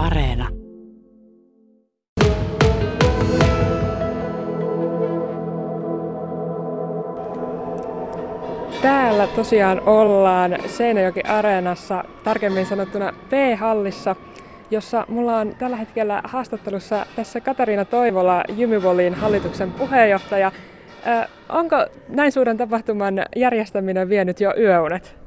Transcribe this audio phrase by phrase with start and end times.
[0.00, 0.48] Areena.
[8.82, 14.16] Täällä tosiaan ollaan Seinäjoki Areenassa, tarkemmin sanottuna P-hallissa,
[14.70, 20.52] jossa mulla on tällä hetkellä haastattelussa tässä Katariina Toivola, Jymyvolin hallituksen puheenjohtaja.
[21.06, 21.76] Ö, onko
[22.08, 25.19] näin suuren tapahtuman järjestäminen vienyt jo yöunet?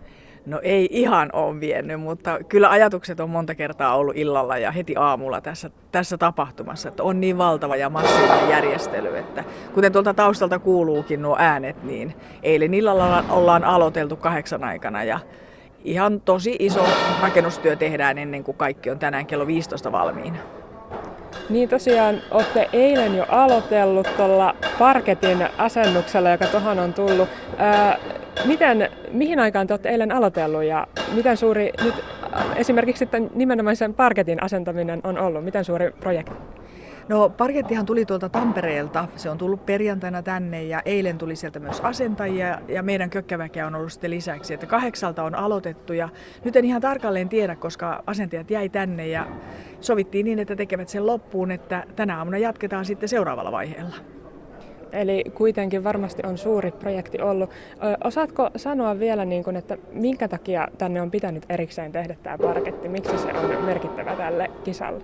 [0.45, 4.95] No ei ihan ole vienyt, mutta kyllä ajatukset on monta kertaa ollut illalla ja heti
[4.97, 6.89] aamulla tässä, tässä tapahtumassa.
[6.89, 12.15] Että on niin valtava ja massiivinen järjestely, että kuten tuolta taustalta kuuluukin nuo äänet, niin
[12.43, 15.19] eilen illalla ollaan aloiteltu kahdeksan aikana ja
[15.83, 16.85] ihan tosi iso
[17.21, 20.37] rakennustyö tehdään ennen kuin kaikki on tänään kello 15 valmiina.
[21.49, 27.29] Niin tosiaan olette eilen jo aloitellut tuolla parketin asennuksella, joka tuohon on tullut.
[27.57, 27.97] Ää,
[28.45, 31.95] miten, mihin aikaan te olette eilen aloitellut ja miten suuri nyt
[32.55, 35.43] esimerkiksi sitten nimenomaan sen parketin asentaminen on ollut?
[35.43, 36.33] Miten suuri projekti?
[37.07, 41.81] No parkettihan tuli tuolta Tampereelta, se on tullut perjantaina tänne ja eilen tuli sieltä myös
[41.81, 46.09] asentajia ja meidän kökkäväkeä on ollut sitten lisäksi, että kahdeksalta on aloitettu ja
[46.43, 49.25] nyt en ihan tarkalleen tiedä, koska asentajat jäi tänne ja
[49.81, 53.95] sovittiin niin, että tekevät sen loppuun, että tänä aamuna jatketaan sitten seuraavalla vaiheella.
[54.93, 57.49] Eli kuitenkin varmasti on suuri projekti ollut.
[58.03, 62.89] Osaatko sanoa vielä, niin kun, että minkä takia tänne on pitänyt erikseen tehdä tämä parketti?
[62.89, 65.03] Miksi se on merkittävä tälle kisalle?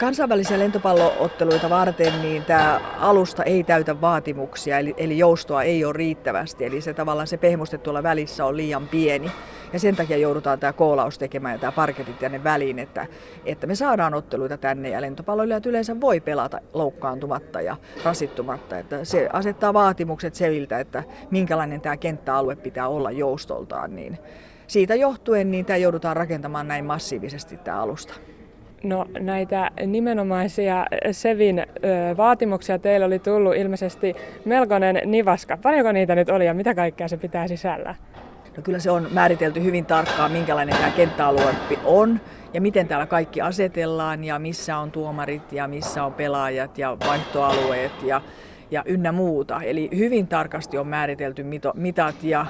[0.00, 6.64] Kansainvälisiä lentopallootteluita varten niin tämä alusta ei täytä vaatimuksia, eli, eli joustoa ei ole riittävästi.
[6.64, 9.30] Eli se tavallaan se pehmuste tuolla välissä on liian pieni.
[9.72, 13.06] Ja sen takia joudutaan tämä koolaus tekemään ja tämä parketit tänne väliin, että,
[13.44, 18.78] että me saadaan otteluita tänne ja lentopalloilijat yleensä voi pelata loukkaantumatta ja rasittumatta.
[18.78, 23.96] Että se asettaa vaatimukset seviltä, että minkälainen tämä kenttäalue pitää olla joustoltaan.
[23.96, 24.18] Niin
[24.66, 28.14] siitä johtuen niin tämä joudutaan rakentamaan näin massiivisesti tämä alusta.
[28.82, 31.64] No näitä nimenomaisia Sevin ö,
[32.16, 34.14] vaatimuksia teillä oli tullut ilmeisesti
[34.44, 35.56] melkoinen nivaska.
[35.56, 37.94] Paljonko niitä nyt oli ja mitä kaikkea se pitää sisällä?
[38.56, 42.20] No kyllä se on määritelty hyvin tarkkaan, minkälainen tämä kenttäalue on
[42.54, 48.02] ja miten täällä kaikki asetellaan ja missä on tuomarit ja missä on pelaajat ja vaihtoalueet
[48.02, 48.20] ja,
[48.70, 49.62] ja ynnä muuta.
[49.62, 52.46] Eli hyvin tarkasti on määritelty mito, mitat ja,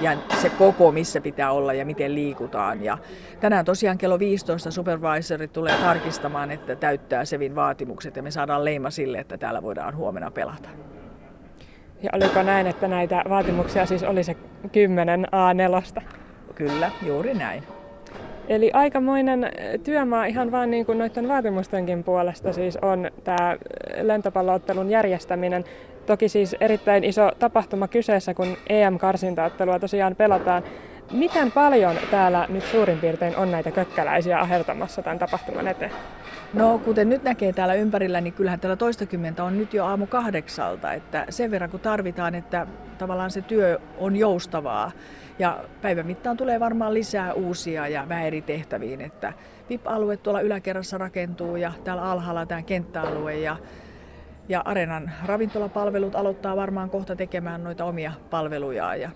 [0.00, 2.84] ja se koko, missä pitää olla ja miten liikutaan.
[2.84, 2.98] Ja
[3.40, 8.90] tänään tosiaan kello 15 supervisorit tulee tarkistamaan, että täyttää Sevin vaatimukset ja me saadaan leima
[8.90, 10.68] sille, että täällä voidaan huomenna pelata.
[12.02, 14.36] Ja oliko näin, että näitä vaatimuksia siis oli se
[14.72, 15.26] 10
[15.96, 16.02] A4?
[16.54, 17.62] Kyllä, juuri näin.
[18.48, 19.50] Eli aikamoinen
[19.84, 23.56] työmaa ihan vain niin kuin noiden vaatimustenkin puolesta siis on tämä
[24.02, 25.64] lentopalloottelun järjestäminen.
[26.06, 30.62] Toki siis erittäin iso tapahtuma kyseessä, kun EM-karsintaottelua tosiaan pelataan.
[31.12, 35.92] Miten paljon täällä nyt suurin piirtein on näitä kökkäläisiä ahertamassa tämän tapahtuman eteen?
[36.54, 40.92] No kuten nyt näkee täällä ympärillä, niin kyllähän täällä toistakymmentä on nyt jo aamu kahdeksalta.
[40.92, 42.66] Että sen verran kun tarvitaan, että
[42.98, 44.90] tavallaan se työ on joustavaa.
[45.38, 49.00] Ja päivän mittaan tulee varmaan lisää uusia ja vähän eri tehtäviin.
[49.00, 49.32] Että
[49.70, 53.56] VIP-alue tuolla yläkerrassa rakentuu ja täällä alhaalla tämä kenttäalue ja
[54.48, 59.00] ja Arenan ravintolapalvelut aloittaa varmaan kohta tekemään noita omia palvelujaan.
[59.00, 59.10] Ja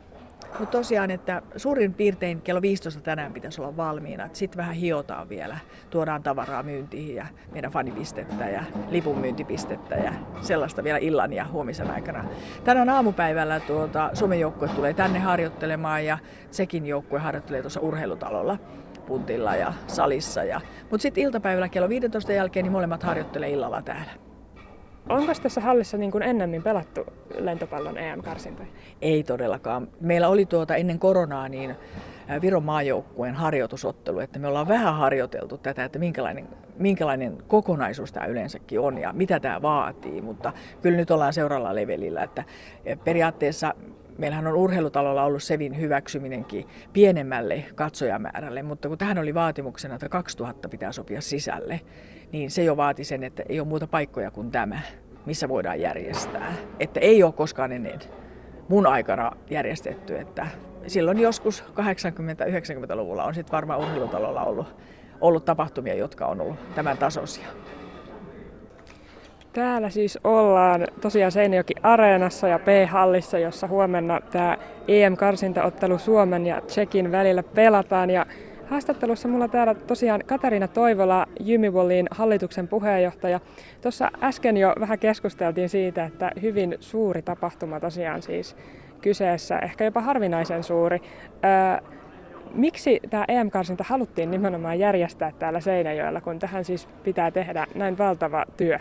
[0.58, 4.28] mutta tosiaan, että suurin piirtein kello 15 tänään pitäisi olla valmiina.
[4.32, 5.58] Sitten vähän hiotaan vielä,
[5.90, 11.90] tuodaan tavaraa myyntiin ja meidän fanipistettä ja lipun myyntipistettä ja sellaista vielä illan ja huomisen
[11.90, 12.24] aikana.
[12.64, 16.18] Tänään aamupäivällä tuota, Suomen joukkue tulee tänne harjoittelemaan ja
[16.50, 18.58] sekin joukkue harjoittelee tuossa urheilutalolla
[19.06, 20.44] puntilla ja salissa.
[20.44, 20.60] Ja,
[20.90, 24.33] mutta sitten iltapäivällä kello 15 jälkeen niin molemmat harjoittelee illalla täällä.
[25.08, 27.06] Onko tässä hallissa niin kuin ennemmin pelattu
[27.38, 28.68] lentopallon EM-karsintoja?
[29.02, 29.88] Ei todellakaan.
[30.00, 31.76] Meillä oli tuota ennen koronaa niin
[32.42, 36.48] Viron maajoukkueen harjoitusottelu, että me ollaan vähän harjoiteltu tätä, että minkälainen,
[36.78, 42.22] minkälainen kokonaisuus tämä yleensäkin on ja mitä tämä vaatii, mutta kyllä nyt ollaan seuraavalla levelillä,
[42.22, 42.44] että
[43.04, 43.74] periaatteessa
[44.18, 50.68] Meillähän on urheilutalolla ollut Sevin hyväksyminenkin pienemmälle katsojamäärälle, mutta kun tähän oli vaatimuksena, että 2000
[50.68, 51.80] pitää sopia sisälle,
[52.34, 54.80] niin se jo vaati sen, että ei ole muuta paikkoja kuin tämä,
[55.26, 56.52] missä voidaan järjestää.
[56.80, 57.98] Että ei ole koskaan ennen
[58.68, 60.46] mun aikana järjestetty, että
[60.86, 64.76] silloin joskus 80-90-luvulla on sitten varmaan urheilutalolla ollut,
[65.20, 67.46] ollut tapahtumia, jotka on ollut tämän tasoisia.
[69.52, 74.58] Täällä siis ollaan tosiaan Seinäjoki Areenassa ja P-hallissa, jossa huomenna tämä
[74.88, 78.10] EM-karsintaottelu Suomen ja Tsekin välillä pelataan.
[78.10, 78.26] Ja
[78.66, 83.40] haastattelussa mulla täällä tosiaan Katariina Toivola, Jymivolin hallituksen puheenjohtaja.
[83.82, 88.56] Tuossa äsken jo vähän keskusteltiin siitä, että hyvin suuri tapahtuma tosiaan siis
[89.00, 91.00] kyseessä, ehkä jopa harvinaisen suuri.
[91.44, 91.94] Öö,
[92.54, 98.44] Miksi tämä EM-karsinta haluttiin nimenomaan järjestää täällä Seinäjoella, kun tähän siis pitää tehdä näin valtava
[98.56, 98.78] työ?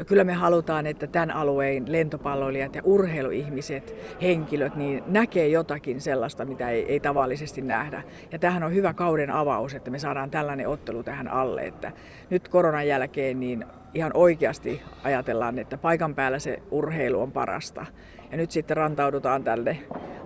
[0.00, 6.44] No kyllä me halutaan, että tämän alueen lentopalloilijat ja urheiluihmiset, henkilöt, niin näkee jotakin sellaista,
[6.44, 8.02] mitä ei, ei tavallisesti nähdä.
[8.32, 11.92] Ja tähän on hyvä kauden avaus, että me saadaan tällainen ottelu tähän alle, että
[12.30, 13.64] nyt koronan jälkeen niin
[13.94, 17.86] ihan oikeasti ajatellaan, että paikan päällä se urheilu on parasta.
[18.30, 19.76] Ja nyt sitten rantaudutaan tälle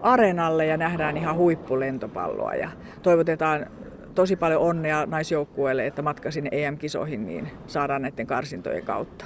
[0.03, 2.71] areenalle ja nähdään ihan huippulentopalloa ja
[3.03, 3.67] toivotetaan
[4.15, 9.25] tosi paljon onnea naisjoukkueelle, että matka sinne EM-kisoihin niin saadaan näiden karsintojen kautta.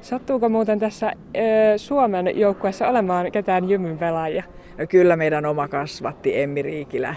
[0.00, 1.40] Sattuuko muuten tässä ö,
[1.78, 4.42] Suomen joukkueessa olemaan ketään jymyn pelaajia?
[4.78, 7.14] No kyllä meidän oma kasvatti Emmi Riikilä.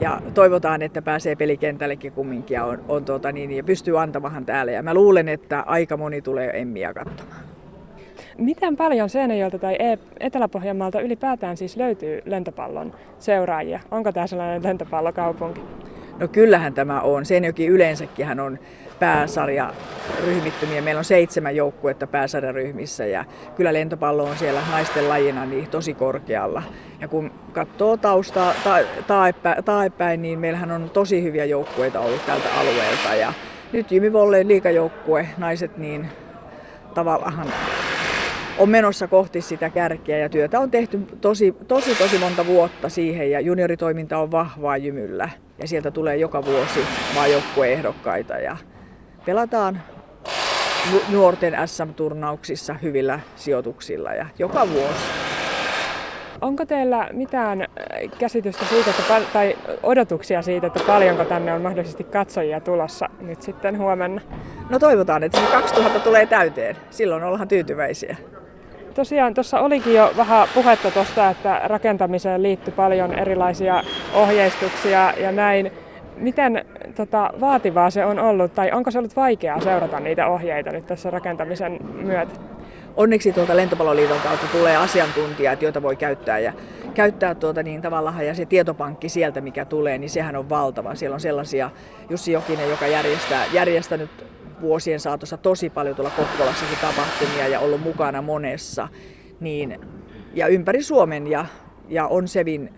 [0.00, 4.72] Ja toivotaan, että pääsee pelikentällekin kumminkin ja, on, on tuota niin, ja pystyy antamahan täällä.
[4.72, 7.40] Ja mä luulen, että aika moni tulee Emmiä katsomaan.
[8.38, 13.80] Miten paljon Seinäjoelta tai e- Etelä-Pohjanmaalta ylipäätään siis löytyy lentopallon seuraajia?
[13.90, 15.60] Onko tämä sellainen lentopallokaupunki?
[16.18, 17.26] No kyllähän tämä on.
[17.26, 18.58] Seinäjoki yleensäkin on
[18.98, 19.74] pääsarja
[20.26, 20.82] ryhmittymiä.
[20.82, 23.24] Meillä on seitsemän joukkuetta pääsarjaryhmissä ja
[23.56, 26.62] kyllä lentopallo on siellä naisten lajina niin tosi korkealla.
[27.00, 28.54] Ja kun katsoo taustaa
[29.06, 29.32] ta,
[29.64, 33.14] taapäin, niin meillähän on tosi hyviä joukkueita ollut tältä alueelta.
[33.14, 33.32] Ja
[33.72, 36.08] nyt Jimi Volleen liikajoukkue, naiset, niin
[36.94, 37.52] tavallaan
[38.58, 43.30] on menossa kohti sitä kärkeä ja työtä on tehty tosi, tosi, tosi monta vuotta siihen
[43.30, 45.28] ja junioritoiminta on vahvaa jymyllä
[45.58, 46.80] ja sieltä tulee joka vuosi
[47.14, 48.56] maajoukkueehdokkaita ja
[49.26, 49.82] pelataan
[51.08, 55.04] nuorten SM-turnauksissa hyvillä sijoituksilla ja joka vuosi.
[56.40, 57.68] Onko teillä mitään äh,
[58.18, 63.78] käsitystä siitä, että, tai odotuksia siitä, että paljonko tänne on mahdollisesti katsojia tulossa nyt sitten
[63.78, 64.20] huomenna?
[64.70, 66.76] No toivotaan, että se 2000 tulee täyteen.
[66.90, 68.16] Silloin ollaan tyytyväisiä.
[68.94, 73.82] Tosiaan tuossa olikin jo vähän puhetta tuosta, että rakentamiseen liittyy paljon erilaisia
[74.14, 75.72] ohjeistuksia ja näin.
[76.16, 76.64] Miten
[76.96, 81.10] tota, vaativaa se on ollut, tai onko se ollut vaikeaa seurata niitä ohjeita nyt tässä
[81.10, 82.32] rakentamisen myötä?
[82.96, 86.52] Onneksi tuolta Lentopalloliiton kautta tulee asiantuntijat, joita voi käyttää ja
[86.94, 90.94] käyttää tuota niin tavallaan ja se tietopankki sieltä, mikä tulee, niin sehän on valtava.
[90.94, 91.70] Siellä on sellaisia,
[92.10, 94.10] Jussi Jokinen, joka järjestää, järjestänyt
[94.62, 98.88] vuosien saatossa tosi paljon tuolla Kokkolassakin tapahtumia ja ollut mukana monessa.
[99.40, 99.80] Niin,
[100.34, 101.46] ja ympäri Suomen ja,
[101.88, 102.74] ja on Sevin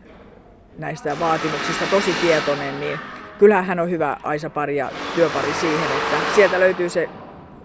[0.78, 2.98] näistä vaatimuksista tosi tietoinen, niin
[3.38, 7.08] kyllähän hän on hyvä Aisa-pari ja työpari siihen, että sieltä löytyy se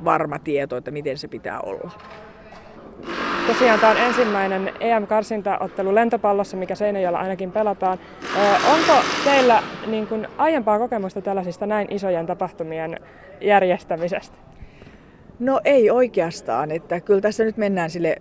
[0.06, 1.92] varma tieto, että miten se pitää olla.
[3.50, 8.00] Tosiaan tämä on ensimmäinen EM-karsintaottelu lentopallossa, mikä Seinäjoella ainakin pelataan.
[8.74, 8.94] onko
[9.24, 13.00] teillä niin kuin, aiempaa kokemusta tällaisista näin isojen tapahtumien
[13.42, 14.38] järjestämisestä?
[15.40, 18.16] No ei oikeastaan, että kyllä tässä nyt mennään sille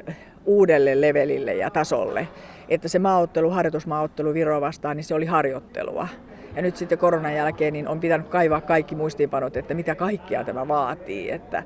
[0.45, 2.29] uudelle levelille ja tasolle.
[2.69, 6.09] Että se maaottelu, harjoitusmaaottelu Viro vastaan, niin se oli harjoittelua.
[6.57, 10.69] Ja nyt sitten koronan jälkeen niin on pitänyt kaivaa kaikki muistiinpanot, että mitä kaikkia tämä
[10.69, 11.31] vaatii.
[11.31, 11.63] Että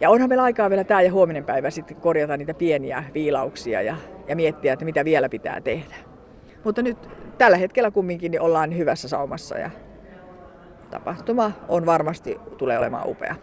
[0.00, 3.96] ja onhan meillä aikaa vielä tämä ja huominen päivä sitten korjata niitä pieniä viilauksia ja,
[4.28, 5.94] ja miettiä, että mitä vielä pitää tehdä.
[6.64, 7.08] Mutta nyt
[7.38, 9.70] tällä hetkellä kumminkin niin ollaan hyvässä saumassa ja
[10.90, 13.34] tapahtuma on varmasti tulee olemaan upea.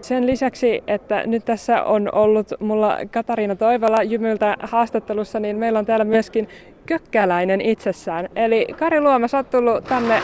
[0.00, 5.86] Sen lisäksi, että nyt tässä on ollut mulla Katariina Toivola Jymyltä haastattelussa, niin meillä on
[5.86, 6.48] täällä myöskin
[6.86, 8.28] kökkäläinen itsessään.
[8.36, 10.22] Eli Kari Luoma, sä oot tullut tänne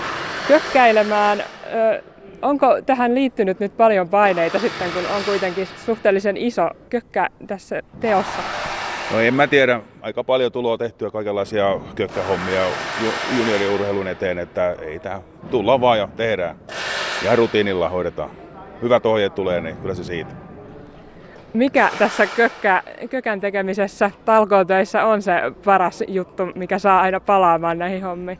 [0.48, 1.38] kökkäilemään.
[2.42, 8.42] Onko tähän liittynyt nyt paljon paineita sitten, kun on kuitenkin suhteellisen iso kökkä tässä teossa?
[9.12, 9.80] No en mä tiedä.
[10.02, 12.62] Aika paljon tuloa tehtyä kaikenlaisia kökkähommia
[13.38, 16.56] junioriurheilun eteen, että ei tää tulla vaan ja tehdään.
[17.24, 18.30] Ja rutiinilla hoidetaan.
[18.82, 20.30] Hyvät ohjeet tulee, niin kyllä se siitä.
[21.54, 25.32] Mikä tässä kökkä, kökän tekemisessä talkootöissä on se
[25.64, 28.38] paras juttu, mikä saa aina palaamaan näihin hommiin?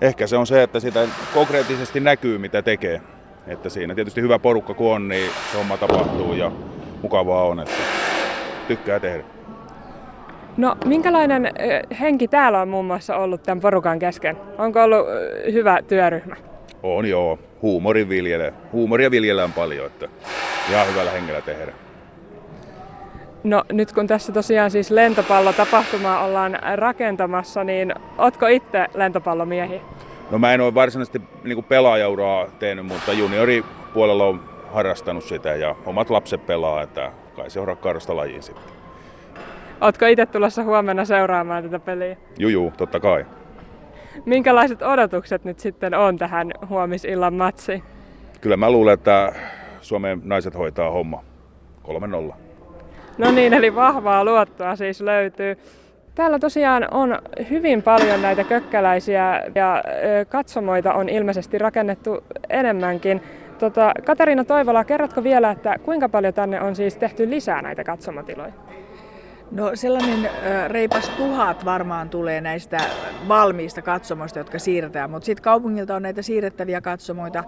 [0.00, 3.00] Ehkä se on se, että sitä konkreettisesti näkyy, mitä tekee.
[3.46, 6.52] Että siinä tietysti hyvä porukka kun on, niin se homma tapahtuu ja
[7.02, 7.74] mukavaa on, että
[8.68, 9.24] tykkää tehdä.
[10.56, 11.50] No minkälainen
[12.00, 14.36] henki täällä on muun muassa ollut tämän porukan kesken?
[14.58, 15.06] Onko ollut
[15.52, 16.36] hyvä työryhmä?
[16.82, 17.38] On joo.
[17.62, 18.52] Huumorin viljele.
[18.72, 20.08] Huumoria viljellään paljon, että
[20.70, 21.72] ihan hyvällä hengellä tehdä.
[23.44, 29.80] No nyt kun tässä tosiaan siis lentopallotapahtumaa ollaan rakentamassa, niin otko itse lentopallomiehiä?
[30.30, 34.40] No mä en ole varsinaisesti niin pelaajauraa tehnyt, mutta junioripuolella on
[34.72, 38.64] harrastanut sitä ja omat lapset pelaa, että kai se on rakkaudesta lajiin sitten.
[39.80, 42.16] Ootko itse tulossa huomenna seuraamaan tätä peliä?
[42.38, 43.26] Juu, juu totta kai.
[44.24, 47.82] Minkälaiset odotukset nyt sitten on tähän huomisillan matsiin?
[48.40, 49.32] Kyllä mä luulen, että
[49.80, 51.22] Suomen naiset hoitaa homma
[52.30, 52.34] 3-0.
[53.18, 55.56] No niin, eli vahvaa luottoa siis löytyy.
[56.16, 57.18] Täällä tosiaan on
[57.50, 59.84] hyvin paljon näitä kökkäläisiä ja
[60.28, 63.22] katsomoita on ilmeisesti rakennettu enemmänkin.
[63.58, 68.52] Tota, Katarina Toivola, kerrotko vielä, että kuinka paljon tänne on siis tehty lisää näitä katsomotiloja?
[69.50, 70.30] No sellainen
[70.68, 72.78] reipas tuhat varmaan tulee näistä
[73.28, 77.44] valmiista katsomoista, jotka siirretään, mutta sitten kaupungilta on näitä siirrettäviä katsomoita.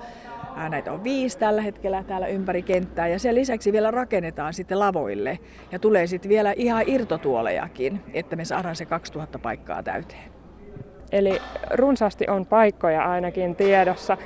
[0.69, 5.39] Näitä on viisi tällä hetkellä täällä ympäri kenttää ja sen lisäksi vielä rakennetaan sitten lavoille
[5.73, 10.33] ja tulee sitten vielä ihan irtotuolejakin, että me saadaan se 2000 paikkaa täyteen.
[11.13, 14.17] Eli runsaasti on paikkoja ainakin tiedossa.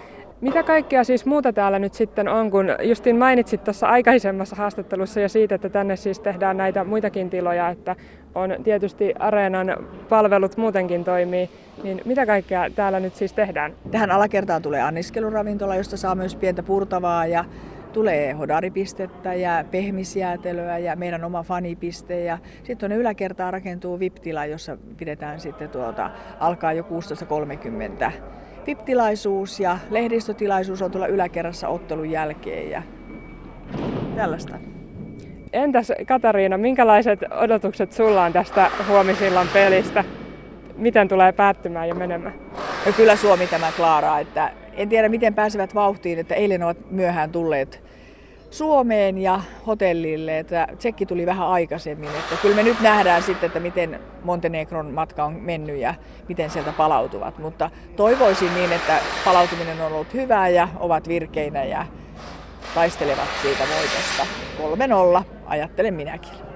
[0.43, 5.29] Mitä kaikkea siis muuta täällä nyt sitten on, kun justin mainitsit tuossa aikaisemmassa haastattelussa jo
[5.29, 7.97] siitä, että tänne siis tehdään näitä muitakin tiloja, että
[8.35, 9.77] on tietysti areenan
[10.09, 11.51] palvelut muutenkin toimii,
[11.83, 13.73] niin mitä kaikkea täällä nyt siis tehdään?
[13.91, 17.45] Tähän alakertaan tulee anniskeluravintola, josta saa myös pientä purtavaa ja
[17.93, 22.25] tulee hodaripistettä ja pehmisjäätelöä ja meidän oma fanipiste.
[22.25, 26.83] Ja sitten tuonne yläkertaan rakentuu VIP-tila, jossa pidetään sitten tuota, alkaa jo
[28.05, 28.13] 16.30
[28.67, 32.83] VIP-tilaisuus ja lehdistötilaisuus on tuolla yläkerrassa ottelun jälkeen ja
[34.17, 34.59] tällaista.
[35.53, 40.05] Entäs Katariina, minkälaiset odotukset sulla on tästä huomisillan pelistä?
[40.77, 42.35] Miten tulee päättymään ja menemään?
[42.87, 47.31] No kyllä Suomi tämä klaaraa, että en tiedä miten pääsevät vauhtiin, että eilen ovat myöhään
[47.31, 47.83] tulleet
[48.53, 52.09] Suomeen ja hotellille, että tsekki tuli vähän aikaisemmin.
[52.09, 55.95] Että kyllä me nyt nähdään sitten, että miten Montenegron matka on mennyt ja
[56.29, 57.39] miten sieltä palautuvat.
[57.39, 61.87] Mutta toivoisin niin, että palautuminen on ollut hyvää ja ovat virkeinä ja
[62.75, 64.27] taistelevat siitä voitosta.
[65.21, 66.52] 3-0, ajattelen minäkin.